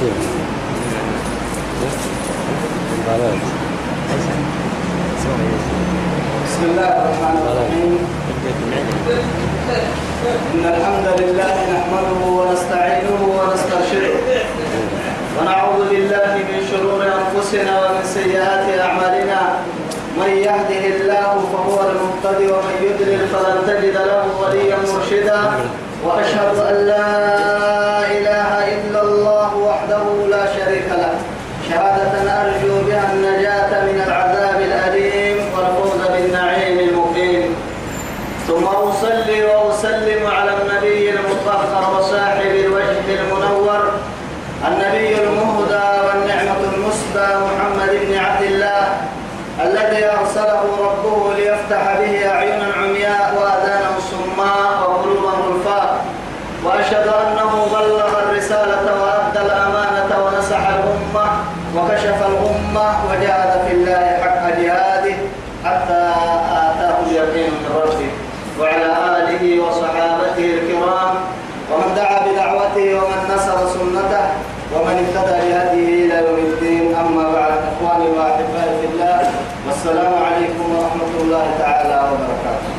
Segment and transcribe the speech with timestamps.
[0.00, 0.29] Cool.
[61.76, 65.14] وكشف الأمة وجاهد في الله حق جهاده
[65.64, 66.02] حتى
[66.66, 68.10] آتاه اليقين من ربه.
[68.60, 71.14] وعلى آله وصحابته الكرام
[71.72, 74.24] ومن دعا بدعوته ومن نصر سنته
[74.74, 76.94] ومن اهتدى بهديه إلى يوم الدين.
[76.94, 79.20] أما بعد إخواني وأحبائي في الله
[79.66, 82.70] والسلام عليكم ورحمة الله تعالى وبركاته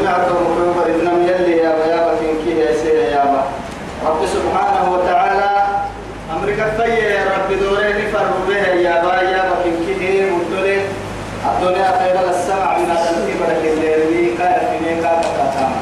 [0.00, 2.12] نمعكم وكبر إذنم يلي يا بيابا
[2.44, 3.42] كي يا سيدي يا با
[4.08, 5.50] رب سبحانه وتعالى
[6.36, 10.80] أمريكا في يا رب دورين فرق به يا با يا با كي مدلي
[11.50, 15.80] الدنيا خير السمع من التنتيب لك الليل كاية في نيكا كتاما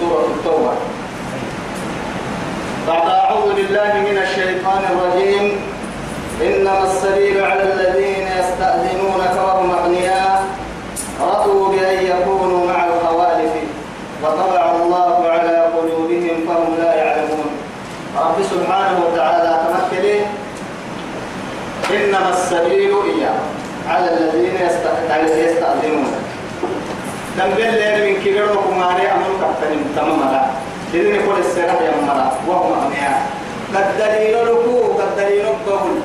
[0.00, 0.72] سورة التوبة.
[2.88, 5.76] بعد أعوذ بالله من الشيطان الرجيم.
[6.42, 10.44] إنما السبيل على الذين يستأذنونك وهم أغنياء
[11.20, 13.52] رضوا بأن يكونوا مع الخوالف
[14.22, 17.50] وطبع الله على قلوبهم فهم لا يعلمون
[18.18, 20.24] رب سبحانه وتعالى تمثلين
[21.90, 23.38] إنما السبيل إياه
[23.88, 24.56] على الذين
[25.24, 26.12] يستأذنون
[27.38, 30.50] لم يلي من كبيركم عليه أمر كفتن تماما
[30.94, 33.26] إذن يقول السلاح يا مرا وهم أغنياء
[33.74, 36.00] قد دليل لكو قد دليل قبل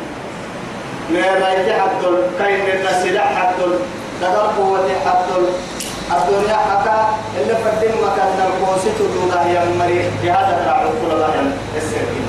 [1.13, 3.79] ما رايك حدل كاين الناس لا حدل
[4.21, 5.43] تدر قوة حدل
[6.11, 7.09] الدنيا حكا
[7.41, 12.27] اللي فدين مكان القوسي تدولا يا مري بهذا الرعب كل الله السرقين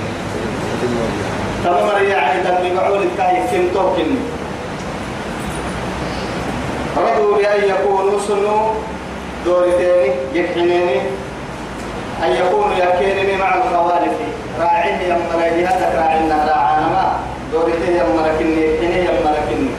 [1.64, 4.16] تمام يعني دم بعول الكاي كم توكن
[6.96, 8.58] رضوا بأن يكونوا سنو
[9.44, 11.00] دورتين يكحنيني.
[12.24, 14.12] أن يكونوا يكينني مع الخوالف.
[14.60, 17.16] راعيه يمرا جهتك راعينا راعانا ما
[17.52, 19.70] دورتين يمركني يكحني يمركني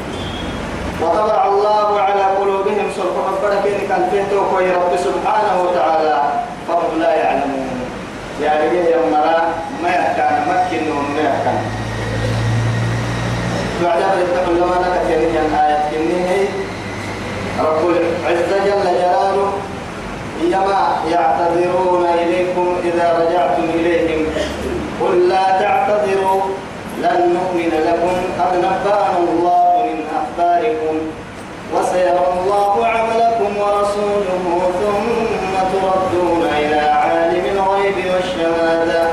[1.02, 3.24] وطبع الله على قلوبهم سلطة
[3.90, 6.22] كان فيه توقي رب سبحانه وتعالى
[6.68, 7.70] فهم لا يعلمون.
[8.42, 9.38] يا رجال يمرا
[9.84, 11.62] ما يحكان مكن وما يحكان.
[13.84, 15.73] بعد ذلك لما نكتني عن آية.
[15.73, 15.73] كنيه
[17.60, 19.54] رب العزة جل جلاله
[20.42, 24.26] إنما يعتذرون إليكم إذا رجعتم إليهم.
[25.02, 26.42] قل لا تعتذروا
[27.02, 30.96] لن نؤمن لكم قد نبأنا الله من أخباركم
[31.74, 39.04] وسيرى الله عملكم ورسوله ثم تردون إلى عالم الغيب والشهادة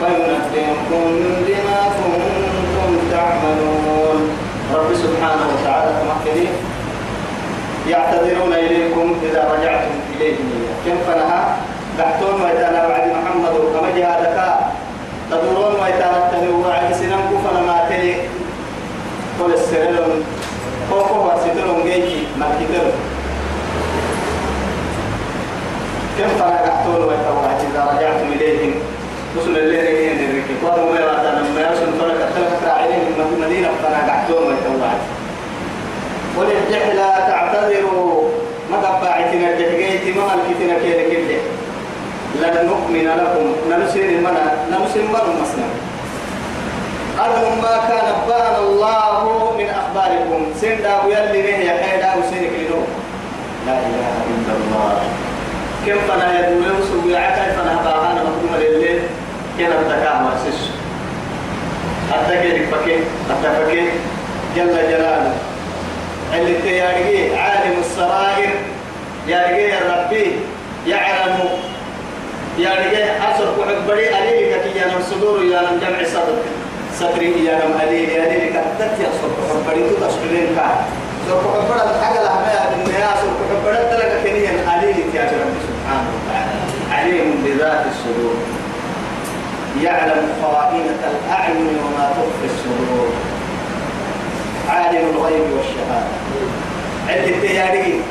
[0.00, 1.04] فينبئكم
[1.46, 4.30] بما كنتم تعملون
[4.74, 6.52] رب سبحانه وتعالى تمكنين
[7.88, 10.48] يعتذرون إليكم إذا رجعتم إليهم
[10.86, 11.56] كم فنها؟
[11.98, 14.38] دحتون ويتانا بعد محمد وكما جهادك.
[15.30, 18.14] تدورون ويتانا التنوى وعي سنم كفنا ما تلي.
[19.40, 20.24] قل السرلون.
[20.90, 22.26] كوكو واسدلون جيكي.
[22.40, 22.92] مكتلون
[26.18, 28.74] كم فنا دحتون ويتانا إذا رجعتم إليهم
[29.36, 33.68] وصل الليل إليه نريكي قالوا ما يراتنا ما يرسل فرق التلك راعيين من مدينة.
[33.82, 34.90] فنا دحتون ويتانا
[36.74, 38.28] وللجح لا تعتذروا
[38.70, 41.38] ما قبعتنا الجحجيت ما ملكتنا كيدا كده
[42.40, 43.46] لن نؤمن لكم.
[43.70, 45.66] ننسير المنى ننسير المنى مسنا
[47.20, 50.46] أرهم ما كان بأن الله من أخباركم.
[50.60, 52.82] سندا ويلي به يا حيدا وسينك لنو.
[53.66, 55.00] لا إله إلا الله.
[55.86, 59.00] كم فنا يدول وسوي عكاي فنا باهانا مكتوم لله
[59.58, 60.60] كنا بتكاه مرسش
[62.12, 62.98] أتكي فكي؟
[63.30, 63.88] أتفكي
[64.56, 65.34] جل جلاله.
[66.38, 68.50] اللي تيارجي عالم السرائر
[69.28, 70.26] يارجي ربي
[70.86, 71.38] يعلم
[72.58, 76.36] يارجي أسر كحب بري أليلك كي ينم صدور ينم جمع صدر.
[77.00, 80.66] صدري ينم أليل أليلك تت يسر كحب بري تتشكلين كا
[81.28, 85.54] سر كحب بري الحاجة لهم يا دنيا سر كحب بري تلك كنين أليلك يا رب
[85.66, 86.54] سبحانه وتعالى
[86.92, 88.36] عليم بذات الصدور.
[89.82, 93.08] يعلم خائنة الأعين وما تخفي الصدور.
[94.74, 96.14] عالم الغيب والشهادة.
[97.08, 98.02] عند التيارين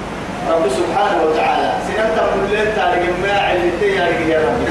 [0.50, 1.71] رب سبحانه وتعالى.
[1.88, 4.62] سنة كل تاريخ ما عند التيارين يا رب.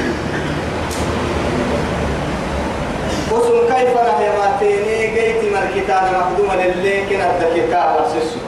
[3.31, 8.39] وسم كيف نهي ما تيني جيت من الكتاب مقدوما للي كنا الكتاب والسسو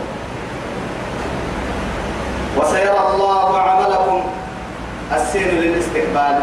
[2.57, 4.21] وسيرى الله عملكم
[5.15, 6.37] السير للاستقبال.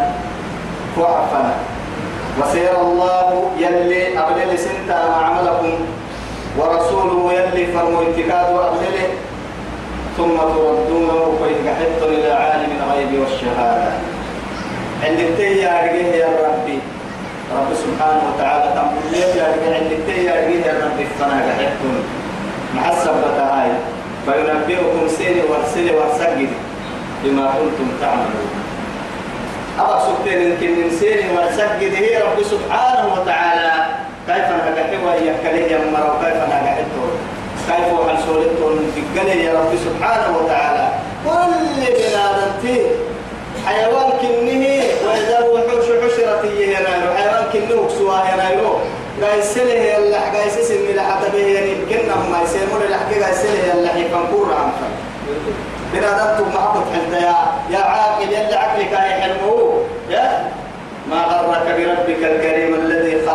[0.99, 1.55] وعفنا
[2.41, 5.75] وسيرى الله يلي أبلل سنتا عملكم
[6.59, 9.09] ورسوله يلي فرمو اتكاد وأبلله
[10.17, 11.67] ثم تردونه فإن
[12.03, 13.93] إلى عالم الغيب والشهادة.
[15.05, 16.79] عند التيار يا ربي
[17.57, 18.75] رب سبحانه وتعالى
[19.13, 21.95] لي يا رجال عند التيار يا ربي فنا قحتم
[22.77, 23.71] مع السبت هاي
[24.27, 26.51] فينبئكم سيري ورسلي ورسجد
[27.25, 28.51] بما كنتم تعملون.
[29.79, 33.73] أبا سبتين يمكن من سيري ورسجد هي رب سبحانه وتعالى.
[34.27, 37.03] كيف نقحوا يكليه يا مرة وكيف نقحته
[37.69, 40.89] كيف وحل سولتهم في يا رب سبحانه وتعالى.
[41.25, 42.79] كل بنادم
[43.67, 48.73] حيوان كنه وإذا الوحوش حشرت ينايرو حيوان كنه كسوا ينايرو
[49.23, 53.89] قايس له يلا قايس اسم لحد به يعني كنا ما يسمون لحق قايس له يلا
[53.93, 54.73] حيكون كور عم
[55.93, 57.37] بنادمتم معبد حتى يا
[57.71, 59.73] يا عاقل يلا عقلك هاي حلمه.
[60.11, 60.51] يا؟
[61.11, 62.75] ما غرك بربك الكريم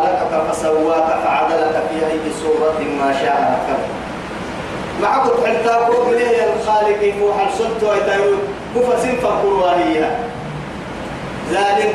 [0.07, 3.89] خلقك فسواك فعدلك في أي صورة ما شاء ركبك
[5.01, 8.35] معبد حتى قوم له الخالق فوح السلط ويتايو
[8.75, 10.09] كفسين فقروا هي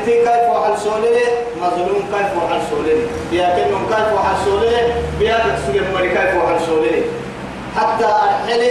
[0.05, 1.20] تي كيف وحل سولي
[1.61, 2.97] مظلوم كيف وحل سولي
[3.31, 7.03] بياكن كيف وحل سولي بياكن سجن مري كيف وحل سولي
[7.76, 8.62] حتى أرحل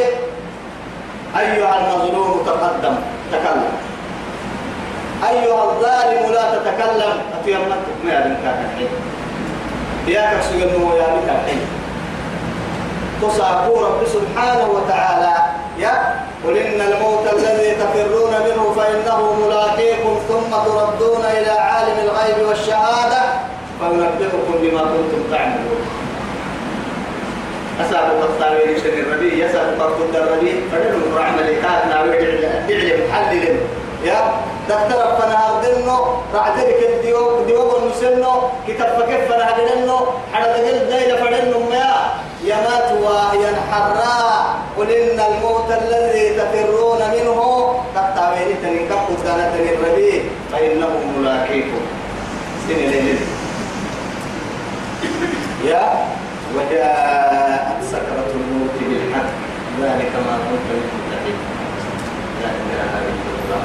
[1.40, 2.96] أيها المظلوم تقدم
[3.32, 3.72] تكلم.
[5.30, 7.14] أيها الظالم لا تتكلم.
[7.42, 9.21] أتيمت؟ ما
[10.08, 11.58] يعلم كاكا بياكن سجن مري كاكا
[13.22, 15.34] تصابوا رب سبحانه وتعالى
[15.80, 16.16] يا
[16.48, 23.22] قل إن الموت الذي تفرون منه فإنه ملاقيكم ثم تردون إلى عالم الغيب والشهادة
[23.80, 25.82] فينبئكم بما كنتم تعملون.
[27.82, 33.58] أسأل الطاوين شن الربيع يسأل قرط الربيع فدلوا رحمة لكات ناوي دعلي محلل.
[34.06, 34.34] يا
[34.70, 38.34] دكتور فنا هردنو رعدك الديوب ديوب المسنو
[38.68, 39.98] كتاب فكيف فنا هردنو
[40.34, 41.92] حدا دقل دايلة فدنو ما
[42.44, 47.40] يمات واهيا حراء قل إن الموت الذي تفرون منه
[47.96, 51.82] تقطعين تنكب سنة الربيع فإنه ملاقيكم.
[52.68, 53.20] سنة ليلة
[55.66, 55.94] يا
[56.56, 59.30] وجاءت سكرة الموت بالحق
[59.82, 60.70] ذلك ما كنت
[61.12, 61.38] تحيد
[62.42, 63.64] لا إله إلا الله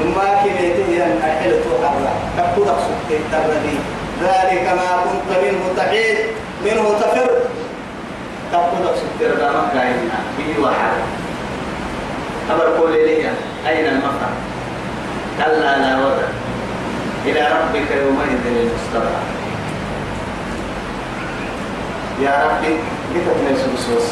[0.00, 3.80] نما كنيته أن أحلت حرة كبتك سكت الربيع
[4.22, 6.16] ذلك ما كنت منه تحيد
[6.64, 7.30] منه تفر.
[8.52, 10.92] تقول ستر دامك كايننا بيجي واحد.
[12.50, 13.30] أمر قول لي
[13.68, 14.30] أين المفر
[15.38, 16.32] كلا لا وزن
[17.26, 19.22] إلى ربك يومئذ المستقر
[22.22, 22.76] يا ربي
[23.56, 24.08] سوسوس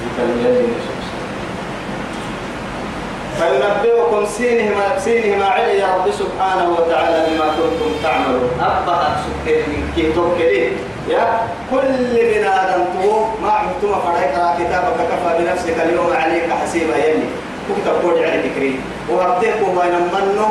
[0.00, 0.99] بتبني سوسوس
[3.40, 8.50] فينبئكم سينهما سينهما علي يا رب سبحانه وتعالى بما كنتم تعملون.
[8.60, 10.76] أبقى سكين من كي توكلي.
[11.08, 11.24] يا
[11.70, 12.84] كل بنا آدم
[13.42, 17.28] ما عمتم فريق كتابك كفى بنفسك اليوم عليك حسيبا يلي.
[17.70, 18.80] كتب قول على ذكري
[19.10, 20.48] وهبتكم بين منه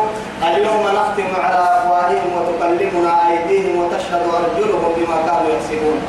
[0.48, 6.00] اليوم نختم على أفواههم وتكلمنا أيديهم وتشهد أرجلهم بما كانوا يكسبون.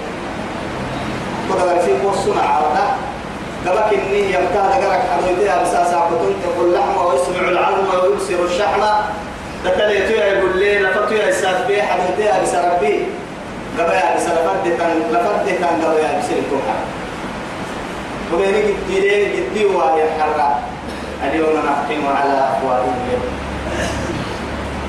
[1.51, 2.85] كتب في قصنا عرضة
[3.67, 8.93] قبك إني يبتاد قرك حدويتها بساسا كتن تقول لحمة ويسمع العظم ويبصر الشحمة.
[9.65, 13.07] تتليتو يقول لي لفتو يا إساس بي حدويتها بسربي
[13.79, 16.77] قبا بس لفد كان لفد كان قبا بس الكوحة.
[18.35, 20.59] وبيني جدي جدي وهي حرة.
[21.25, 23.23] اليوم نختم على أفواههم.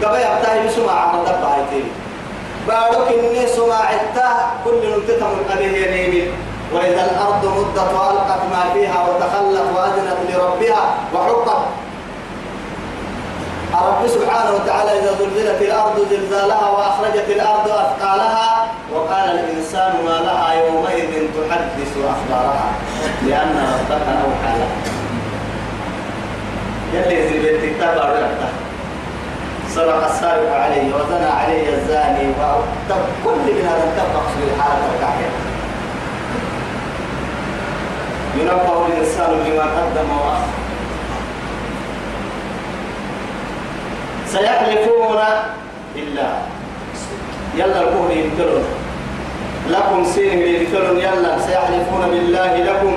[0.04, 1.90] قبا يبتاه بسمع عمد بايتين
[2.68, 3.92] بارك إني سمع
[4.66, 6.32] كل نمتتم القبيه يمين
[6.74, 11.62] وإذا الأرض مدت وألقت ما فيها وتخلت وأذنت لربها وحقت.
[13.74, 21.12] رب سبحانه وتعالى إذا زلزلت الأرض زلزالها وأخرجت الأرض أثقالها وقال الإنسان ما لها يومئذ
[21.38, 22.70] تحدث أخبارها
[23.28, 24.78] لأن ربك أوحى لها
[26.94, 27.96] يلي يزيد الكتاب
[29.76, 35.51] سرق السارق عليه وزنى عليه الزاني وكل من هذا تبقى في الحالة الكافية.
[38.38, 40.52] ينبه الإنسان بما قدم وأخر.
[44.28, 45.20] سيحلفون
[45.96, 46.34] بالله.
[47.56, 48.64] يلا الكهر يبتلون
[49.70, 52.94] لكم سين يبتلون يلا سيحلفون بالله لكم.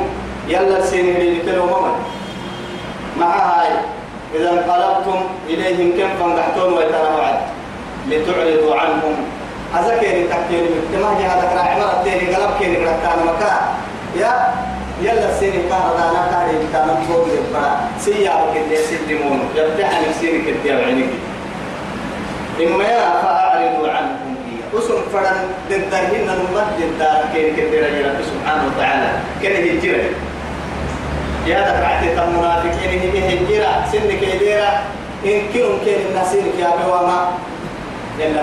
[0.48, 1.96] يلا سين يبتلون ممن
[3.20, 3.70] مع هاي
[4.34, 7.38] إذا انقلبتم إليهم كم فانقحتون ويتنوعد
[8.08, 9.14] لتعرضوا عنهم.
[9.74, 13.62] أذكر تكتير كما جاء ذكر عمر التاني قلب كيني قلتان مكان.
[14.16, 14.54] يا
[15.02, 20.76] يلا سيني كان هذا أنا كان كان فوق البرا سيارة كده سلمون يفتح نفسيني كده
[20.76, 21.08] بعينك
[22.60, 24.34] إما يا فأعرضوا عنهم
[24.78, 25.36] أسم فرن
[25.70, 29.10] دندرهن نمد دار كين كده رجل سبحانه وتعالى.
[29.42, 30.10] كده يجري
[31.46, 34.82] يا دفعت المنافقين هي هجرة سنك يديرة
[35.24, 37.28] إن كنوا كين النسير يا بواما.
[38.18, 38.42] يلا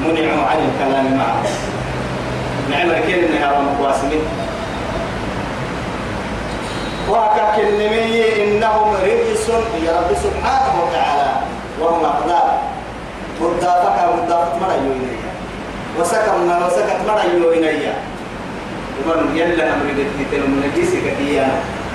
[0.00, 1.42] منعوا عن الكلام معه.
[2.70, 4.20] نعم كين إنها مقواسمين
[7.08, 9.48] وهكا كلمي إنهم رجس
[9.86, 11.30] يا رب سبحانه وتعالى
[11.80, 12.58] وهم أقدار.
[13.40, 15.32] مدافك مدافك مرة يوينيا
[16.00, 17.94] وسكم ما وسكت مرة يوينيا
[18.96, 21.48] ومن يلا أمر بتنتين من الجيسي كتيا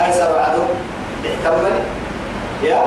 [0.05, 0.63] أيسر عدو.
[1.25, 1.75] احتمل.
[2.63, 2.81] يا؟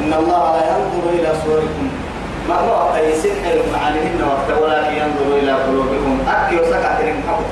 [0.00, 1.88] إن الله لا ينظر إلى صوركم.
[2.48, 6.18] ما هو قيسين حلو معانيهن وقت ولكن ينظر إلى قلوبكم.
[6.28, 7.50] أكي وسكت لهم حقت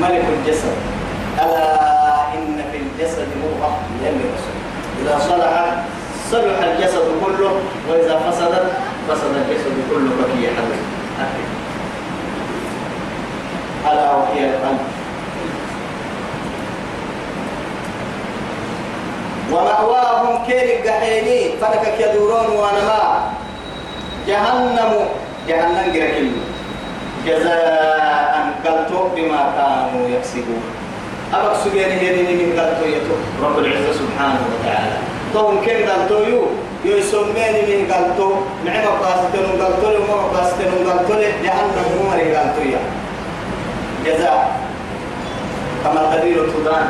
[0.00, 0.95] ملك الجسد.
[1.36, 4.56] ألا إن في الجسد مضغة يلي رسول
[5.02, 5.52] إذا صلح
[6.30, 8.72] صلح الجسد كله وإذا فسدت
[9.08, 10.80] فسد الجسد كله فهي حدث
[13.92, 14.78] ألا وهي القلب.
[19.52, 23.30] ومأواهم كير الجحيمي فنك يدورون ونما
[24.26, 24.92] جهنم
[25.48, 26.30] جهنم جركل.
[27.26, 30.75] جزاء قلتوا بما كانوا يكسبون.
[31.34, 34.96] أبك سجين هيني من قلتوا يتو رب العزة سبحانه وتعالى.
[35.34, 36.42] طول كن قلتوا يو
[36.84, 42.64] يسميني من قلتوا نعم قاستن قلتوا لي وما قاستن قلتوا لي جهنم هم اللي قلتوا
[42.64, 42.80] يا
[44.06, 44.60] جزاء.
[45.84, 46.86] كما تدين تدان.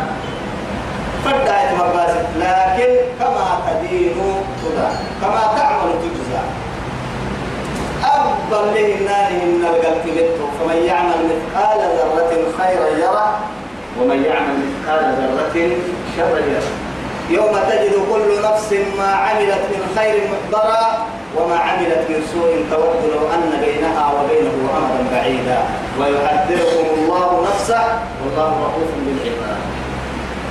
[1.25, 2.91] فدعت مقاصد لكن
[3.21, 4.15] كما تدين
[4.63, 4.97] تدان.
[5.23, 6.43] كما تعمل تجزى
[8.05, 10.29] أفضل له النار من القلب
[10.59, 13.39] فمن يعمل مثقال ذرة خيرا يره
[14.01, 15.77] ومن يعمل مثقال ذرة
[16.17, 16.41] شرا
[17.31, 23.23] يوم تجد كل نفس ما عملت من خير محضرا وما عملت من سوء تود لو
[23.35, 25.59] أن بينها وبينه أمرا بعيدا.
[26.01, 27.83] ويحذركم الله نفسه
[28.25, 29.61] والله رؤوف بالعباد.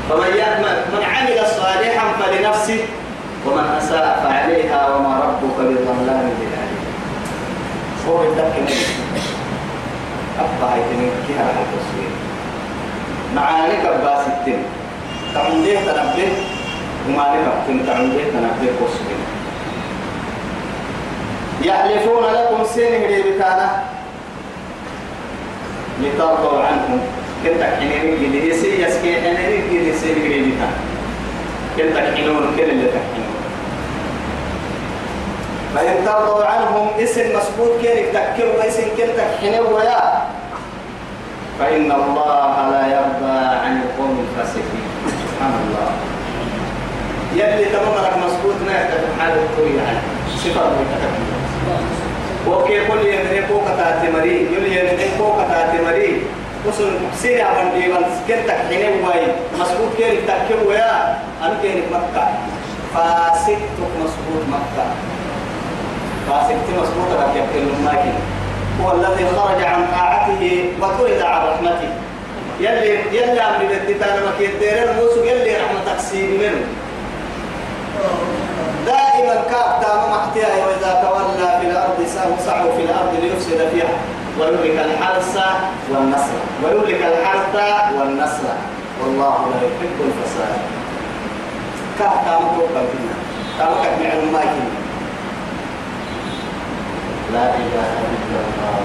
[0.10, 2.80] فمن يعمل من عمل صالحا فلنفسه
[3.46, 6.86] ومن أساء فعليها وما ربك بظلام للعبيد
[8.08, 8.75] هو الدكن
[10.40, 12.25] أبقى هيتنين على التصوير.
[13.36, 14.25] معاني كباس
[15.34, 16.30] تعمديه تنبه
[17.08, 19.20] وما لك تعمديه تنبه قصوين
[21.63, 23.84] يحلفون لكم سنه لبكانا
[26.01, 27.00] لترضوا عنهم
[27.44, 30.77] كنت حينين جدي سي يسكي حينين جدي سنه لبكانا
[31.77, 33.36] كنت حينون كل اللي تحينون
[35.75, 40.22] فإن ترضوا عنهم اسم مسبوط كيرك تكر اسم كنت حينون ويا.
[41.59, 44.88] فإن الله لا يرضى عن القوم الفاسقين.
[45.07, 45.89] سبحان الله
[47.35, 50.00] يلي تمام لك مسبوط ما يكتب حالة قوية يعني.
[50.43, 50.62] صفة
[52.47, 56.21] وكي كل يمني فوق تاتي مري يلي يمني فوق تاتي مري
[56.67, 59.27] وصل سيري عمل ديوان كنتك حين واي.
[59.59, 62.27] مسبوط كيرك تكر ويا أنا كيرك مكة؟
[62.93, 64.85] فاسقتك مسبوط مكة.
[66.29, 68.13] فاسقت مسبوط لك يبكي الماكين
[68.84, 70.44] هو الذي خرج عن طاعته
[70.82, 71.89] وطرد عن رحمته.
[72.60, 76.65] يلي يلي أمر بالتتان مكين ديرين موسو يلي رحمتك سيد منه.
[78.86, 82.00] دائما كاب تام محتيا وإذا تولى في الأرض
[82.46, 83.96] سعوا في الأرض ليفسد فيها.
[84.39, 85.38] ويهلك الحرث
[85.91, 86.38] والنسل.
[86.63, 87.55] ويهلك الحرث
[88.00, 88.48] والنسل.
[89.01, 90.55] والله لا يحب الفساد.
[92.00, 93.15] كاب تام توقع فينا.
[93.60, 94.51] تام كاب معلومات
[97.34, 98.79] لا إله إلا الله.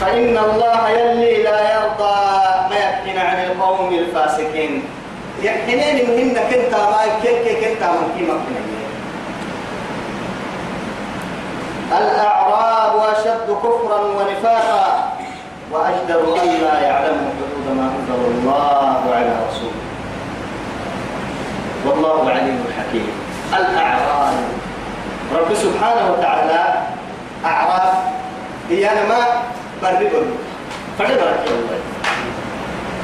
[0.00, 2.20] فإن الله يلي لا يرضى
[2.70, 4.82] ما يحكين عن القوم الفاسقين.
[5.42, 8.36] يحكينين مهن كنت ما كنت من كيما
[11.98, 15.12] الأعراب أشد كفرا ونفاقا.
[15.72, 19.80] وأجدر أن لا يعلموا حدود ما أنزل الله على رسوله.
[21.86, 23.12] والله عليم حكيم
[23.54, 24.19] الأعراب
[25.30, 26.62] رب سبحانه وتعالى
[27.44, 27.94] أعراف
[28.70, 29.20] هي أنا ما
[29.82, 30.26] بربل
[30.98, 31.78] فلبرك يا الله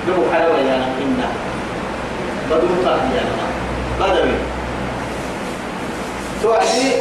[0.09, 1.29] لو حلوة يا إنا
[2.51, 2.79] بدون
[3.15, 3.25] يا
[4.01, 4.39] بدوي
[6.43, 6.93] توعدي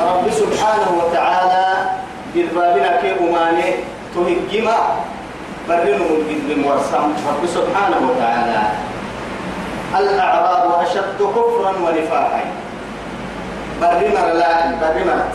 [0.00, 1.66] رب سبحانه وتعالى
[2.34, 3.74] بالبابنا كي أماني
[4.14, 4.78] تهجما
[5.68, 8.62] برنو بالمورسم رب سبحانه وتعالى.
[9.98, 12.42] الأعراب أشد كفرا ونفاقا.
[13.80, 15.34] برمر لا برمرت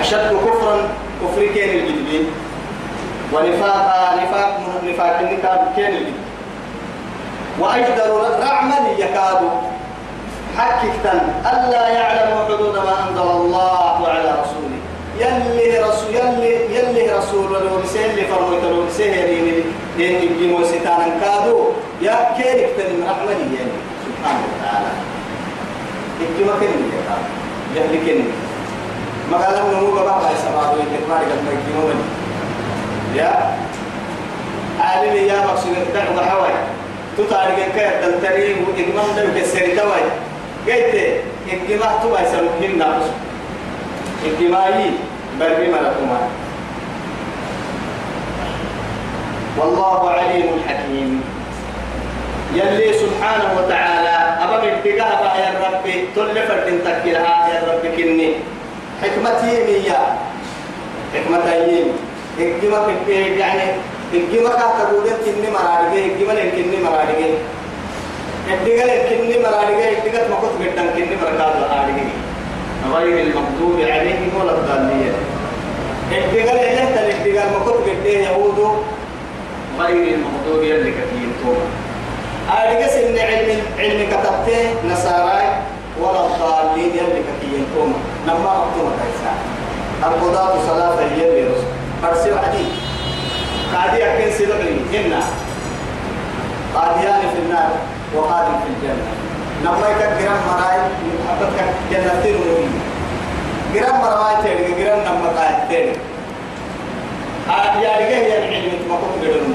[0.00, 0.76] أشد كفرا
[1.22, 2.26] كفر كين الجدبين
[3.32, 6.14] ونفاقا نفاق نفاق النكاب كين الجدبين
[7.60, 9.40] وأجدر رعما يكاد
[10.58, 11.12] حككتا
[11.52, 14.80] ألا يعلم حدود ما أنزل الله على رسوله
[15.20, 19.28] يلي رسول يلي يلي رسول ولو بسهل فرميت لو بسهل
[19.98, 21.68] لين يجيمو ستانا كادو
[22.02, 24.90] يا كيرك تن رحمني يعني سبحانه وتعالى
[26.20, 26.66] يجيما كن
[27.76, 28.20] يهلي كن
[29.30, 31.88] ما قال نمو بابا باي سبابو يتماري قد ما يجيمو
[33.16, 33.56] يا
[34.80, 36.62] عالم يا مقصود دعوة حوالي
[37.18, 40.02] تطارق كيف تنتري وإجمام دم كسر توي
[40.66, 40.94] قلت
[41.52, 43.06] إجماع تبا يسلوكين ناقص؟
[44.26, 44.90] إجماعي
[45.40, 46.20] بربي ملكما
[49.58, 51.22] والله عليم حكيم.
[52.54, 54.92] يلي سبحانه وتعالى أبا يا ربي
[56.16, 58.28] تل فرد تكلها يا ربي كني
[59.02, 60.00] حكمتي مية
[61.14, 61.84] حكمتي
[62.38, 62.78] حكمة
[63.38, 63.62] يعني
[64.14, 67.30] الجمع كاتبودن كني مرارجة الجمع كني مرارجة
[68.50, 72.08] الدجال كني مرارجة الدجال ما كنت بدن كني مركاد مرارجة
[72.94, 75.12] غير المغضوب عليهم ولا الضالين.
[76.12, 78.58] الدجال لين تل الدجال ما كنت بدن يهود
[79.80, 81.66] غير المغضوب يلي كثير توما.
[82.50, 85.42] أرجع سن علم علم كتبته نصارى.
[85.98, 87.98] ولا الضالين يلي توما.
[88.26, 89.32] نما أكتم كيسا.
[90.02, 91.64] القضاة صلاة يلي رسول.
[92.02, 92.64] برسي وحدي.
[93.74, 95.20] قاضي أكين سيدقني إنا.
[96.74, 97.70] قاضيان في النار
[98.14, 99.06] وقاضي في الجنة.
[99.64, 100.78] نما يكرم مراي
[101.26, 102.68] محبتك جنتين ونبي
[103.74, 105.92] جرام مراي تيري جرام نما قاعد تيري.
[107.50, 109.54] آدي أرجع هي العلم ما كنت قدرنا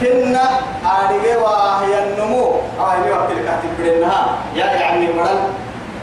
[0.00, 0.44] كنا
[0.84, 2.44] أرجع وهي النمو
[2.80, 5.38] أو هي وقت اللي كاتب بدنها يا يعني بدل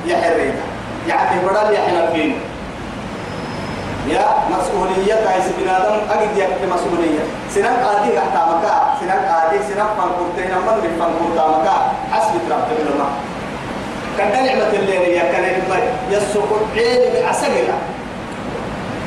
[0.05, 0.63] يا حرينا
[1.07, 2.39] يعني بدل يا حنفين
[4.07, 10.51] يا مسؤولية كايس بنادم أجد يك مسؤولية سنك عادي حتى مكا سنك عادي سنك فانكورتين
[10.57, 11.75] من من فانكورتا مكا
[12.11, 13.07] حسب ترابط لنا
[14.17, 15.61] كان نعمة الليل يا كان
[16.11, 17.77] يسوق عين بعسقنا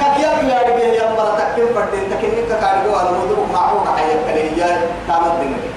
[0.01, 4.71] كك يا رجع يا مرة تكين فردين تكين نك كارجو على مدو معه حياة كلية
[5.09, 5.71] تامد دمري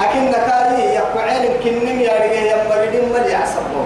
[0.00, 3.84] أكين نكاري يا قعين كنم يا رجع يا مريدين ملي عصبه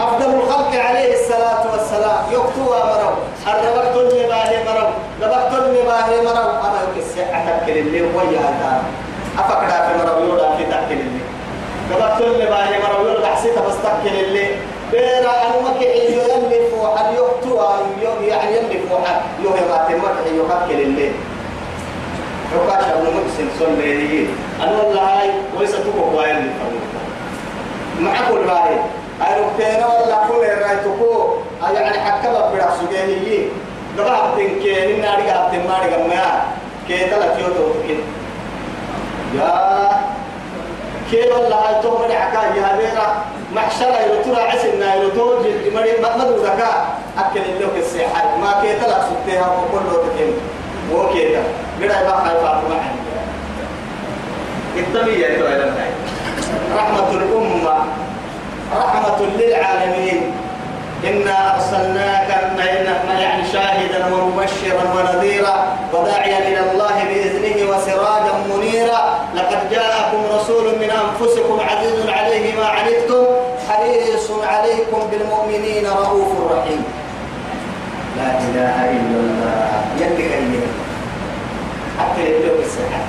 [0.00, 3.12] أفضل الخلق عليه الصلاة والسلام يكتوى مرو
[3.94, 4.88] تلمي باهي مرو
[5.50, 8.82] تلمي باهي مرو أنا يكسي أتكل اللي ويا هذا
[9.38, 11.20] أفكر في مرو يودا في تكل اللي
[12.18, 14.46] تلمي باهي مرو يودا حسيت بس تكل اللي
[14.92, 17.68] بيرا أنمك إيو يلي فوحا يكتوى
[18.28, 21.10] يعني يلي فوحا يوهي باتمك إيو كل اللي
[22.50, 24.26] حكاش أبو مكسن صلي
[24.62, 26.50] أنا والله هاي ويستوكو قوائل
[28.00, 28.78] معكم راهي
[29.20, 31.34] أروكينا ولا كل رايتكو
[31.74, 33.48] يعني حكبا برا سجيه
[33.98, 36.40] دبا تنكي إن أرجع تماري كمان
[36.88, 38.00] كي تلا كيو توكين
[39.34, 39.90] يا
[41.10, 46.36] كي والله تو مري حكا يا بيرا؟ محشر يرتورا عسنا يرتور جل مري ما مدو
[46.44, 46.86] ذكاء
[47.18, 48.36] أكل اللوك السيحة.
[48.42, 50.32] ما كي تلا سبتها وكل لو تكين
[50.92, 51.42] وكيدا
[51.80, 53.10] بيرا ما خايفة ما عندي.
[54.76, 55.72] التمية ترى
[56.76, 57.76] رحمة الأمة.
[58.76, 60.32] رحمة للعالمين.
[61.04, 62.28] إنا أرسلناك
[63.20, 65.56] يعني شاهدا ومبشرا ونذيرا
[65.92, 68.29] وداعيا إلى الله بإذنه وسراجا
[69.50, 73.24] لقد جاءكم رسول من أنفسكم عزيز عليه ما عنتم
[73.68, 76.84] حريص عليكم بالمؤمنين رؤوف رحيم.
[78.16, 79.84] لا إله إلا الله.
[80.00, 80.66] يدك أيه
[81.98, 83.00] حتى يبدو الصحة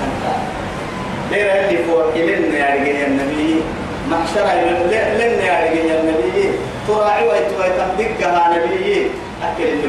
[1.32, 3.62] ليه اللي فوق؟ إلينا يا النبي.
[4.10, 4.45] محشر
[4.89, 6.51] لن يا النبي.
[6.88, 9.12] تراعي ويتوي تمدقها نبي.
[9.43, 9.88] أكل اللي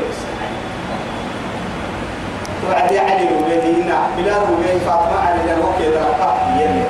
[2.63, 6.85] توعد علي وبيدينا بلا وبين فاطمة على جنوك يدرقا يلي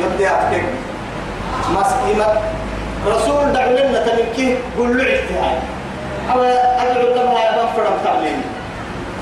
[0.00, 0.64] يبدي أتكك
[1.70, 2.26] مسكينة.
[3.06, 5.58] رسول دعو لنا تنكي قل له اجتهاد.
[6.32, 8.42] أو أدعو لما يبقى فرم تعليم.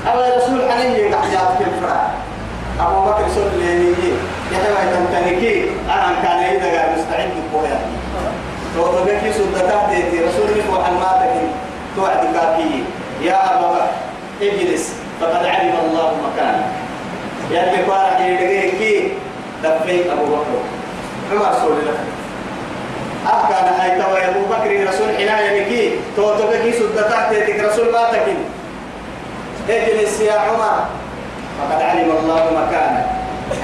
[0.07, 2.07] أو رسول حنين يقع جاتك الفرع.
[2.79, 3.93] أبو بكر سول لي
[4.51, 7.79] يحيى تنتنكي أنا كان إذا مستعد بقويا
[8.75, 11.33] تبكي سودتا تيتي رسول الله وحلماتك
[11.95, 12.83] توعد كاكي
[13.21, 13.87] يا أبا بكر
[14.41, 14.93] اجلس.
[15.21, 16.65] فقد علم الله مكانك
[17.51, 19.11] يا اللي بارك يدقيكي
[19.63, 20.59] دفيت أبو بكر.
[21.31, 21.99] عمر سولي لك
[23.25, 27.33] أحكى هاي توا أبو بكر رسول حناية بكي توتو بكي سدة تحت
[27.65, 28.37] رسول ما تكين
[29.69, 30.85] اجلس يا عمر.
[31.59, 33.05] فقد علم الله مكانك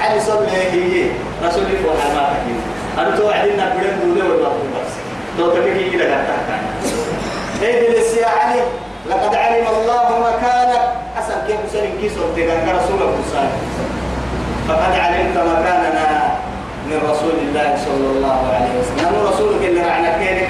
[0.00, 1.06] علي صلى هي
[1.44, 2.60] رسول الله ما تكين
[2.98, 4.92] أنا توعدنا بدن دولة ولا بس.
[5.38, 6.16] توتو بكي كده
[7.62, 8.60] اجلس يا علي.
[9.10, 10.63] لقد علم الله مكانك
[11.16, 13.48] حسن كيف سلم كيس وتقال رسول الله
[14.68, 16.08] فقد علمت مكاننا
[16.90, 20.48] من رسول الله صلى الله عليه وسلم نحن رسولك اللي رعنا كينك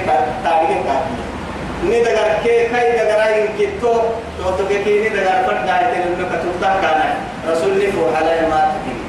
[2.75, 6.69] kai dagar ay kitto to to ke ni dagar pat da ite no ka tutta
[6.83, 7.07] kana
[7.47, 8.99] rasul ni ko halay ma takin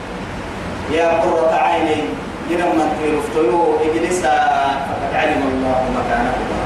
[0.95, 2.14] ya qurrata ayni
[2.47, 4.35] jinan man tiruftulu ijlisa
[4.87, 6.65] faqad alima allah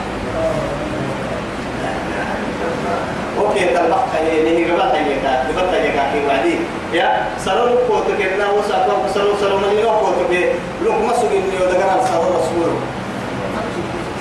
[3.40, 6.55] أوكي تلبق اللي هي قبل هي كا قبل هي كا في وعدي
[6.92, 10.44] يا سلام كوت كنا وسا كم سلام سلام اللي لو كوت كي
[10.85, 12.70] لو ما سوي اني ودغنا سلام رسول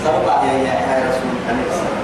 [0.03, 1.99] سلام يا يا يا رسول الله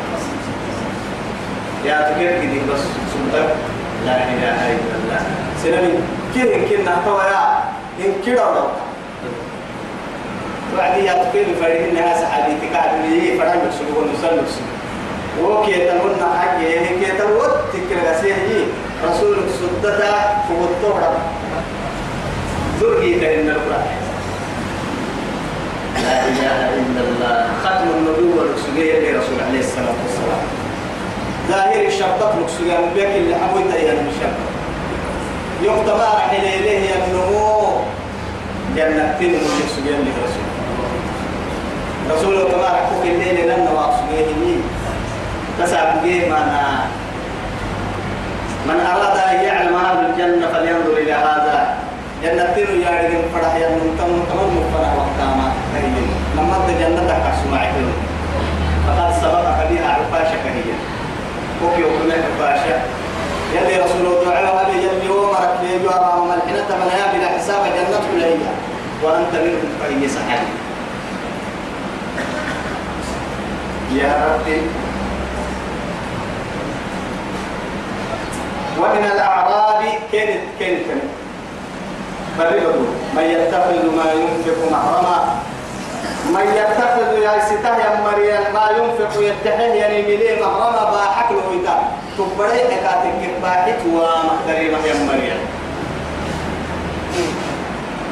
[1.86, 2.80] يا تكير كدي بس
[3.14, 3.50] سنتك
[4.06, 5.22] لا اله الا الله
[5.64, 5.94] سلامي
[6.34, 8.64] كين كين نحتوى يا كده ولا
[10.78, 12.76] وعدي يا تكير فريق الناس حديثك
[13.80, 14.75] سلوك ونسلك سلوك
[15.44, 15.90] وكي
[16.40, 18.36] حاجة يعني كي تروت تكر غسيه
[19.10, 21.18] رسول سدتا فوتورا
[22.82, 23.86] ذرقي كريم القرآن
[26.04, 30.42] لا إله إلا الله ختم النبوة لكسوية لرسول عليه الصلاة والسلام
[31.50, 34.38] ظاهر الشرطة لكسوية مبيك اللي حمويت إلى المشرط
[35.64, 37.68] يوم تبارك إليه النمو
[38.76, 40.46] جنتين من لكسوية لرسول
[42.12, 44.75] رسول تبارك في الليل لن واقسوية تسعب
[46.04, 46.86] به معنا
[48.68, 51.78] من أراد أن يعلم أهل الجنة فلينظر إلى هذا.
[52.24, 56.10] جنة تنو يا رجل فرح يا من تم تمام فرح وقتاما كريم.
[56.38, 57.62] لما أنت جنتك أسمع
[58.88, 60.70] فقد سبقك بها عفاشة هي.
[61.64, 62.78] وكي وكنا عفاشة؟
[63.56, 68.38] يلي رسول الله دعاء هذه يلي ومرك في جواب ملحنة من بلا حساب جنة لهي
[69.04, 70.52] وأنت منهم فهي سحابي
[73.94, 74.62] يا ربي.
[78.80, 80.86] ومن الأعراب كانت كانت
[82.40, 82.76] بريده
[83.16, 85.18] من يتخذ ما ينفق محرما.
[86.26, 91.76] من يتخذ يا ستاه يا مريم ما ينفق يتحه يعني مليه محرما باحك له إذا
[92.18, 95.40] تبري حكاتك باحك ومقدري يا مريم.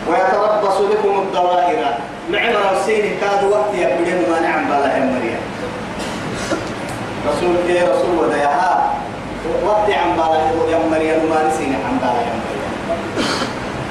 [0.07, 1.85] ويتربص بكم الدوائر.
[2.31, 5.41] نعم رسين كاد وقت يبدين ما نعم بلا يا مريم.
[7.27, 8.93] رسول كي رسول وديها.
[9.65, 10.37] وقت عم بالا
[10.71, 12.63] يا مريم ما نسينا عم بالا يا مريم.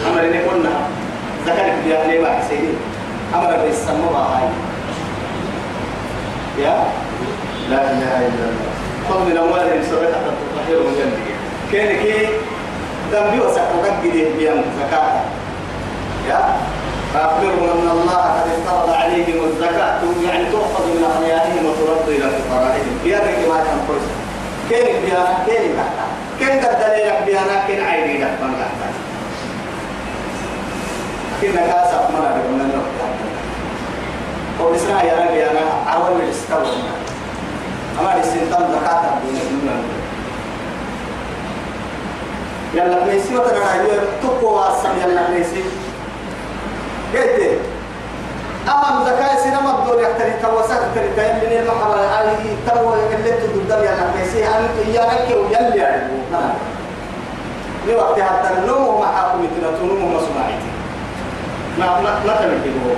[0.09, 0.75] أمر إن كنا
[1.47, 2.75] ذكرت بيا لي ما حسيني
[3.35, 4.49] أمر بالسماء هاي
[6.65, 6.77] يا؟
[7.71, 8.73] لا إله إلا الله.
[9.29, 11.33] من أموالهم حتى تطهرهم جنبي
[11.73, 12.29] كان كي؟
[13.13, 15.21] ذنبي وسكتك جديد بيا زكاة.
[16.29, 16.41] يا؟
[17.15, 22.95] فأخبرهم أن الله قد افترض عليهم الزكاة يعني تؤخذ من أغنيائهم وترد إلى فقرائهم.
[23.05, 24.22] يا ذلك ما كويس
[24.69, 26.07] كين بيانا كين كحتا
[26.39, 28.89] كين قد دليلك بيانا كين عيني لك من كحتا
[31.41, 32.83] كين كاسا منا بكم من
[34.61, 36.77] هو إسراء يرى بيانا أول من استوى.
[38.01, 39.83] أما الاستنتام زكاة بين الدنيا
[42.75, 45.63] يلا نيسي وتنا يلا تقوى واسم يلا نيسي
[47.15, 47.59] قلت
[48.69, 54.11] أهم زكاة سينما بدور يحتري توسك تري كاين من المحبة هذه تو اللي تدور يلا
[54.19, 56.23] نيسي أنت يا رك ويلا يعني.
[57.87, 60.71] ni waktu hatta nomo mahakum itina tunumu masumaiti
[61.79, 62.95] na na na tamiki go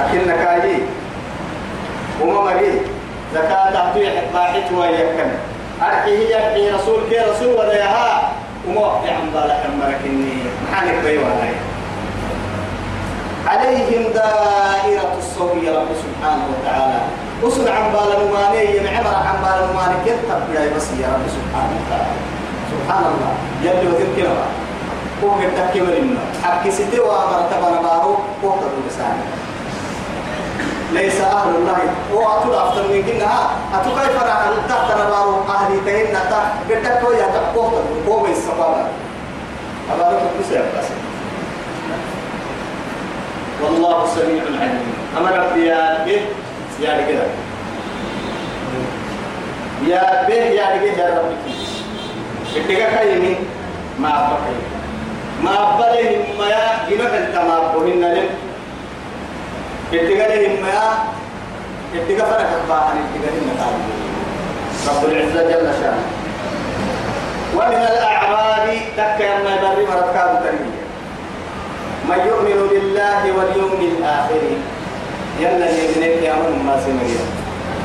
[0.00, 0.76] akin nakaji
[2.16, 2.80] وما مري
[3.34, 5.28] زكاة تعطي باحث ويكن
[5.82, 8.32] أرحي هي رسول كي رسول ولا يها.
[8.68, 10.00] وما وقت عم بالك أمرك
[10.84, 11.48] بيوانا
[13.46, 17.00] عليهم دائرة الصوم يا رب سبحانه وتعالى.
[17.42, 19.94] وصل عن بال الماني ينعمر عن بال الماني.
[20.04, 22.16] كيف تبقى بس يا رب سبحانه وتعالى؟
[22.70, 23.32] سبحان الله.
[23.62, 24.28] يلي وذكر
[25.24, 29.24] هو قد تكبر إنه حكي ستي ومرتبة نبارو هو تدو بساني
[30.92, 31.78] ليس أهل الله.
[32.12, 33.50] وأتو أفضل من جنها.
[33.74, 38.86] أتو كيف أنا تحت نبارو أهلي تهين نتا هو يتقوه هو بيسبابا
[39.92, 40.88] أبارك بسير بس.
[43.62, 44.96] والله سميع عليم.
[45.18, 46.20] أمر يا به
[46.80, 47.28] يا رجال
[49.88, 51.32] يا به يا رجال يا رب
[52.56, 53.36] اتقى كيمي
[53.98, 54.56] ما بقي
[55.44, 58.28] ما بلهم ما جنوح التمابهن لهم
[59.92, 60.78] اتقالهم ما
[61.94, 63.56] اتقى فرق أخباحا اتقالهم
[64.88, 66.25] رب العزة جل شأنه.
[67.56, 68.66] ومن الأعراب
[68.96, 70.82] تكا ما يبري مركاب تنمية
[72.08, 74.42] من يؤمن بالله واليوم الآخر
[75.40, 77.24] يلا يبنيك يا من ما سمعيه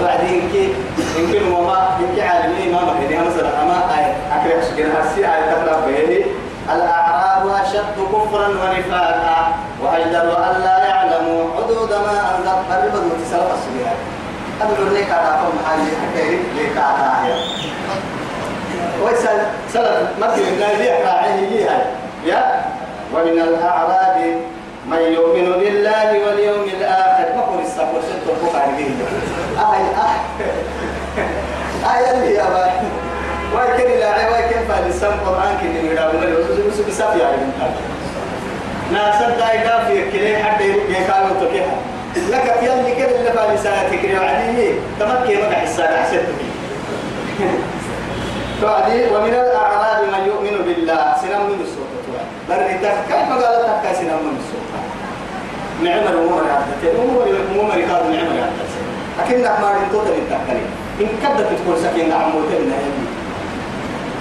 [0.02, 0.74] بعدين كي
[1.18, 6.26] يمكن وما يمكن عالمين ما مكان مثلا أما آية أكره سكين هسي آية تقرأ به
[6.76, 9.54] الأعراب أشد كفرا ونفاقا
[9.84, 12.50] وأجدر أن لا يعلموا حدود ما أنزل.
[12.72, 13.88] قبل بدو تسلق السبيل
[14.62, 17.34] أدعو لك على قوم حاجة حكاية لك على
[19.06, 19.40] ويسأل
[19.74, 21.12] سلف مثل لا يحرى
[22.26, 22.62] يا؟
[23.14, 24.18] ومن الأعراب
[24.92, 27.36] من يؤمن بالله واليوم الآخر.
[27.36, 28.86] ما قول السبب ست الفوق عليه
[29.58, 30.16] آي آه.
[31.96, 32.72] آي اللي يا باي
[33.56, 37.52] ويكن لا ويكن فالسم قرآن كن يقرأ من الوسوس بس بس في علم
[38.94, 41.76] ناس دايدا في كله حد يقال وتكيها
[42.16, 46.22] لك في اللي كده اللي فالسانة تكري وعديه تمكي ما حسنا حسيت
[48.62, 51.04] فعدي ومن الأعراب من يؤمن بالله.
[51.22, 51.92] سنم من السوق
[52.50, 54.70] بريتك كيف قال تكا سنم من السوق
[55.84, 58.86] نعمر ومر عدتين ومر ومر كاد نعمر عدتين
[59.20, 60.66] أكيد ما رنتو تري تكلي
[61.02, 63.06] إن كدت تقول سكين عموتين نهدي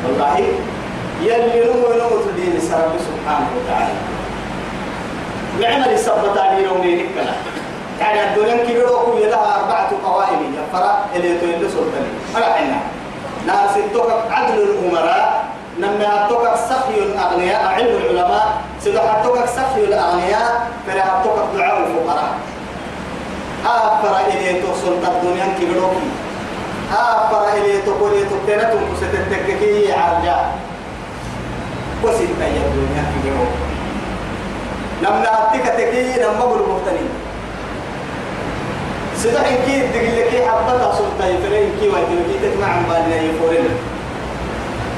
[0.04, 0.36] والله
[1.22, 3.94] يلي نمو نمو تدين سرب سبحانه وتعالى.
[5.60, 7.34] نعمر السبت علي يومين كلا
[8.00, 10.40] يعني الدنيا كبيرة لها أربعة قوائم.
[10.56, 12.80] يفرق اللي تولد سلطاني أنا
[13.50, 13.74] ناس
[14.30, 15.44] عدل الأمراء
[15.80, 18.46] نما أتوقع سخي الأغنياء علم العلماء.
[18.84, 22.30] سيدو أتوقع سخي الأغنياء فلا أتوقع دعاء الفقراء.
[23.66, 26.08] أفر إليه سلطة الدنيا كبروكي
[26.92, 30.36] أفر إليه تقول تبتنتم كستتككي عرجا
[32.04, 33.64] وسيدة يا الدنيا كبروكي
[35.02, 37.10] نمنا أتك تكي نما بالمختنين
[39.22, 43.68] سيدو حنكي تقول لك حبتها سلطة يفرين كي ويدلكي تسمع عن بالنا يفورين.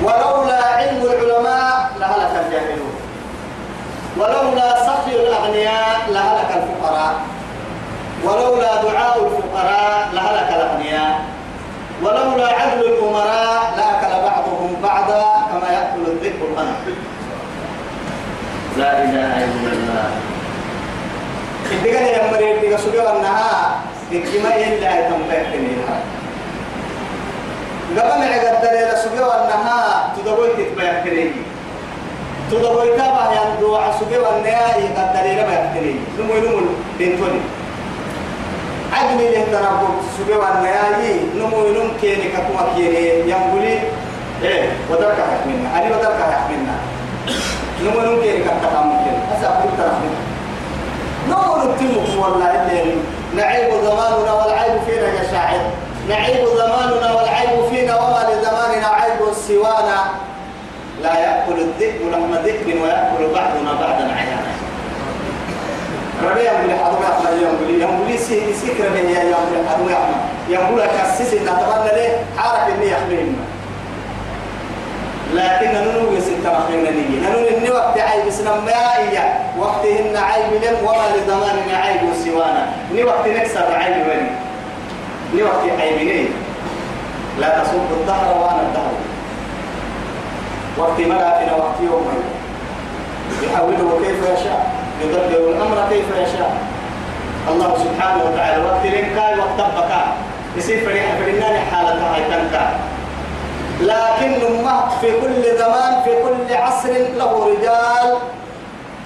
[0.03, 2.95] ولولا علم العلماء لهلك الجاهلون.
[4.17, 7.15] ولولا سخي الأغنياء لهلك الفقراء.
[8.25, 11.25] ولولا دعاء الفقراء لهلك الأغنياء.
[12.03, 16.77] ولولا عدل الأمراء لأكل بعضهم بعضا كما يأكل الذئب الغنم.
[18.79, 20.11] لا إله إلا الله.
[21.71, 22.07] إذا كان
[23.17, 25.23] النها إجماع إلا يتم
[27.97, 31.33] قبل عقد دليل سجوا أنها تدوي تتبع كريم
[32.51, 36.61] تدوي تابع يندو سجوا أنها يقد دليل ما يكتري نمو نمو
[36.99, 37.41] بنتوني.
[38.93, 40.85] عدل له تربط سجوا أنها
[41.37, 43.79] نمو نم كيني كتوا كيني ينبولي.
[44.43, 46.77] إيه ودرك حكمنا أنا ودرك حكمنا
[47.85, 49.97] نمو نم كيني كتوا ممكن أسأل ترى
[51.29, 52.97] نمو نتمك والله اللي
[53.37, 55.61] نعيب زماننا والعيب فينا يا شاعر.
[56.09, 60.01] نعيب زماننا والعيب فينا وما لزماننا عيب سوانا.
[61.03, 64.53] لا يأكل الذئب لحم ذئب ويأكل بعضنا بعضا عيانا.
[66.25, 71.33] ربي يقول حضور أحمد يقول يقول سي سكر من يا يقول حضور أحمد يقول كسس
[71.35, 73.45] إن أتمنى له حارك إني يحملنا
[75.35, 77.97] لكن ننو يسنت مخينا نيجي ننو إني وقت
[78.33, 78.83] سنم ما
[79.59, 82.67] وقتهن عيب لم وما لزماننا عيب سوانا.
[82.95, 84.31] ني وقت نكسر عيب ولي
[85.35, 86.27] لوقت عيبني
[87.39, 88.95] لا تصب الظهر وأنا الدهر.
[90.79, 92.09] وقت ملافنا وقت يوم.
[93.43, 94.73] يحوله كيف يشاء.
[95.03, 96.53] يدبر الأمر كيف يشاء.
[97.49, 100.03] الله سبحانه وتعالى وقت لنكاي وقت بكا
[100.57, 102.71] يصير فريحة فرنان حالة هاي تنكا
[103.83, 108.19] لكن ما في كل زمان في كل عصر له رجال.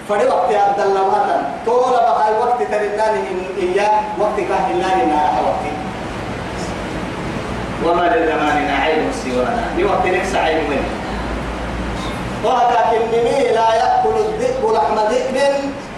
[0.09, 3.15] فري وقت عبد الله مثلا طول بقى وقت ترنان
[3.59, 5.65] إياه وقت كهنان نار وقت
[7.85, 9.65] وما لزماننا عيب سوانا.
[9.79, 10.91] لوقت نكس عيب منه
[12.45, 15.37] ولكن بمي لا يأكل الذئب لحم ذئب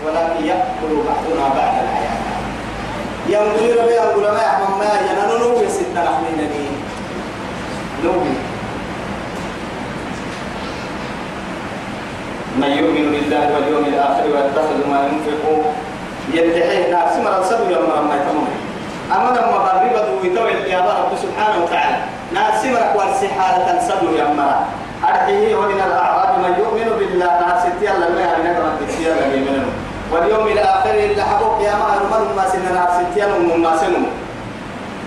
[0.07, 2.19] ولكن يأكل بعضنا بعد الحياة.
[3.29, 6.67] ينقل ربي ينقل ما يحمم ما ينانو نوي ستة لحمين نبي
[8.05, 8.33] نوي
[12.59, 15.45] من يؤمن بالله واليوم الآخر ويتخذ ما ينفق.
[16.35, 17.13] يدحيه ناس.
[17.25, 18.55] مرة سبب يوم ما يتمنى.
[19.15, 21.99] أما لما قرب دويتو يا رب سبحانه وتعالى.
[22.35, 24.59] ناسمرك والسحالة تنسدوا يا مرا
[25.09, 27.33] أرحيه ومن الأعراب من يؤمن بالله.
[27.47, 29.67] ناسيتي الله ما نقرأ بسيا لم يمنه
[30.13, 34.03] واليوم الآخر اللي حبوك يا مهر من ما سننا ناسيتي من ما سنو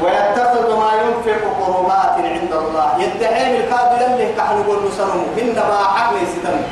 [0.02, 2.88] ويتخذ ما ينفق قربات عند الله.
[3.04, 4.58] يدعي الكاد اللي كحل
[4.98, 6.64] سنو إنما حق لأن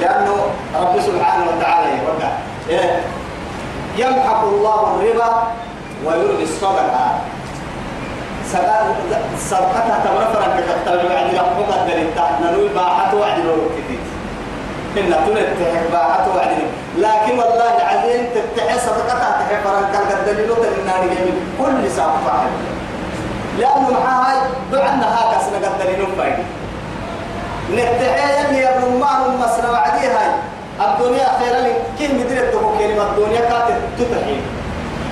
[0.00, 0.36] لأنه
[0.80, 2.32] رب سبحانه وتعالى يوقع
[2.68, 3.00] إيه؟
[3.96, 5.42] يمحق الله الربا
[6.04, 7.18] ويربي الصدقة
[9.38, 13.38] صدقتها تمرفرا كتبتر بعد لحظة دلتا ننوي باحة وعد
[13.76, 13.98] كتير
[14.96, 16.56] إن تنتهي باحة وعد
[16.98, 22.48] لكن والله العظيم تتحي صدقتها تحي فرن كان الدليل النار جميل كل ساعة فاعل
[23.58, 26.06] لأنه معها دعنا هاكا سنة الدليل
[27.72, 30.30] نتحي اللي يبنوا معهم مسنا وعدي هاي
[30.80, 32.40] الدنيا خيرا لك كيف مدري
[32.78, 34.36] كلمة الدنيا كانت تتحي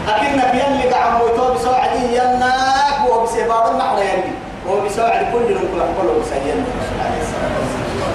[0.09, 4.33] أكنك يلي قاعد مويتو بسوى عدي يناك وهو بسيباب النحر يلي
[4.67, 6.65] وهو بسوى عدي كل يوم كل حقوله بسيين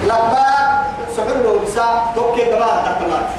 [0.03, 0.45] لما
[1.17, 3.29] سحر له بسا توكي قبال تقلات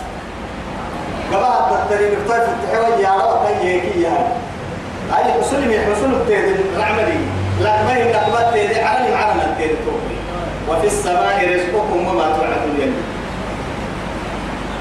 [1.33, 4.33] قبال تقتري مفتاح التحوي يا رب هيك يا
[5.13, 7.19] هاي حصول من حصول التيد العملي
[7.61, 9.77] لما هي قبال تيد على معنا التيد
[10.71, 13.03] وفي السماء رزقكم وما توعدون يلي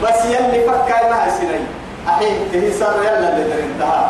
[0.04, 1.68] بس يلي فكاي ما سنين
[2.08, 4.06] أحين تهي سر يلا اللي در انتهى.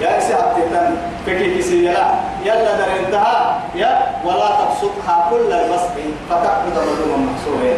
[0.00, 2.06] يا سعبت تن فكي كسي يلا
[2.44, 3.54] يلا در انتهى.
[3.74, 3.90] يا
[4.24, 5.96] ولا تبسطها كل البسط.
[6.30, 7.74] فتقعد مظلوما محصورا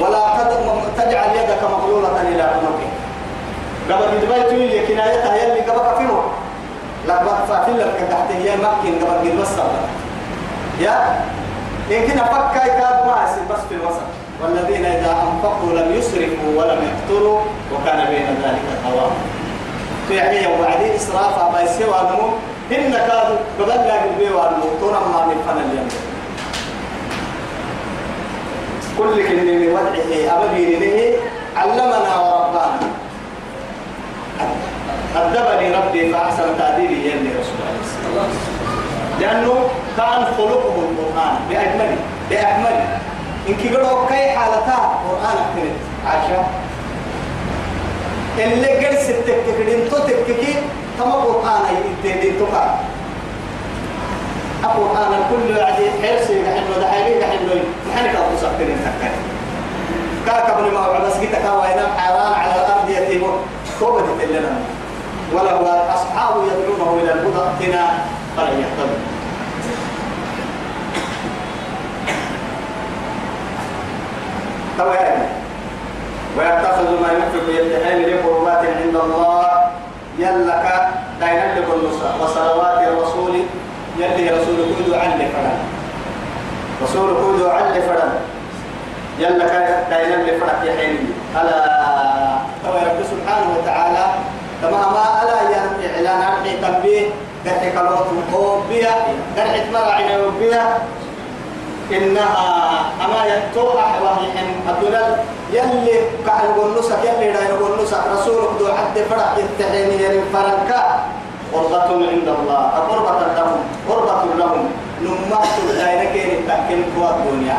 [0.00, 0.22] ولا
[0.96, 2.92] تجعل يدك مغلولة إلى عنقك.
[3.90, 6.20] قبل دبي تقول كنايتها يلي قبل كفيه
[7.08, 9.70] لقد فاتل لك تحت هي مكين قبل قد
[10.80, 11.20] يا
[11.90, 13.14] يمكن أفكر كاد ما
[13.50, 14.08] بس في الوسط.
[14.42, 17.40] والذين إذا أنفقوا لم يسرفوا ولم يقتروا
[17.72, 19.10] وكان بين ذلك قوام
[20.10, 22.28] يعني يوم بعدين إسراف أبا يسوى النمو
[22.72, 25.88] إن كادوا قبل لا يقبلوا النمو ترى ما من فن اليوم
[28.98, 30.10] كل كلمة من وضعه.
[30.34, 31.14] أبدي
[31.56, 32.88] علمنا وربانا.
[35.16, 37.58] أدبني ربي فأحسن تعديلي يلي رسول
[38.10, 38.28] الله.
[39.20, 39.68] لأنه
[39.98, 41.34] كان خلقه القرآن.
[41.50, 41.96] بأجمله
[42.30, 42.98] بأكمله
[43.48, 46.50] إنك قلوا كي حالتها قرآن أكتنت عشاء
[48.38, 50.54] اللي قل ستك كدين تتككي
[50.98, 51.60] تما قرآن
[52.04, 52.66] يتدين تقع
[54.64, 57.54] القرآن الكل عدي حرسي كحلو دحيلي كحلو
[57.88, 59.12] محنك أبو سبتين تكك
[60.26, 63.22] كاك ابن ما عبس كتا كواينا حيران على الأرض يتيم.
[63.80, 64.52] توبة لنا
[65.32, 67.84] وله أصحاب يدعونه إلى الهدى اتنا
[68.36, 69.17] فلن يهتدوا
[74.78, 75.18] توين
[76.38, 79.46] ويتخذ ما ينفق يدعين لقربات عند الله.
[80.18, 80.64] يلك
[81.20, 81.82] دين لكل
[82.20, 83.34] وصلوات الرسول.
[83.98, 85.58] يلي رسول كودو عن فرن.
[86.82, 88.12] رسول كودو عن فرن.
[89.18, 89.52] يلك
[89.90, 91.58] دين لفرق يحين ألا.
[92.64, 94.06] توي رب سبحانه وتعالى
[94.62, 95.38] تمام ألا
[95.94, 97.06] إعلان أرحي تنبيه
[97.46, 98.94] قرحي كالوت وبيا
[99.36, 100.64] قرحي تمرعي وبيا
[101.92, 102.67] إنها
[103.04, 109.30] أما يتوح وحيحن الدنيا يلي كعن نسك يلي دا يقول نسك رسولك دو حد فرح
[109.38, 110.82] يتحيني يعني فرنكا.
[111.54, 114.62] قربة عند الله قربة لهم قربة لهم.
[115.02, 117.58] نمات الآية كين التأكين قوى الدنيا.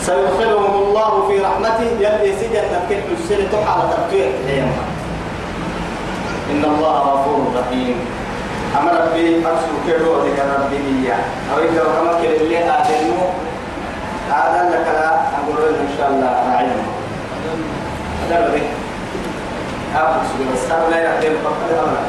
[0.00, 4.28] سيدخلهم الله في رحمته يلي سجن نكت السنة على تبكير
[6.50, 7.96] إن الله غفور رحيم.
[8.78, 11.12] أما ربي أرسل كيرو ذيك ربي هي
[11.52, 13.32] أو إذا كما كل اللي آدمه
[14.30, 16.76] هذا لك لا أقول إن شاء الله راعينا
[18.30, 18.62] هذا بدي
[19.96, 22.02] أبو سبحانه وتعالى لا يهدي الفقر أبدا